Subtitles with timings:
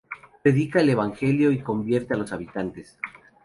[0.41, 2.97] Predica el evangelio y convierte a los habitantes.